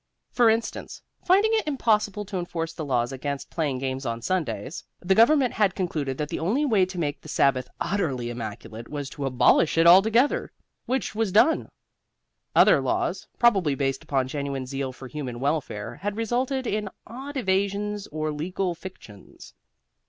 For 0.31 0.49
instance, 0.49 0.99
finding 1.23 1.51
it 1.53 1.67
impossible 1.67 2.25
to 2.25 2.39
enforce 2.39 2.73
the 2.73 2.83
laws 2.83 3.11
against 3.11 3.51
playing 3.51 3.77
games 3.77 4.03
on 4.03 4.23
Sundays, 4.23 4.83
the 4.99 5.13
Government 5.13 5.53
had 5.53 5.75
concluded 5.75 6.17
that 6.17 6.27
the 6.29 6.39
only 6.39 6.65
way 6.65 6.87
to 6.87 6.97
make 6.97 7.21
the 7.21 7.29
Sabbath 7.29 7.67
utterly 7.79 8.31
immaculate 8.31 8.89
was 8.89 9.11
to 9.11 9.27
abolish 9.27 9.77
it 9.77 9.85
altogether, 9.85 10.51
which 10.87 11.13
was 11.13 11.31
done. 11.31 11.69
Other 12.55 12.81
laws, 12.81 13.27
probably 13.37 13.75
based 13.75 14.03
upon 14.03 14.27
genuine 14.27 14.65
zeal 14.65 14.91
for 14.91 15.07
human 15.07 15.39
welfare, 15.39 15.97
had 15.97 16.17
resulted 16.17 16.65
in 16.65 16.89
odd 17.05 17.37
evasions 17.37 18.07
or 18.07 18.31
legal 18.31 18.73
fictions. 18.73 19.53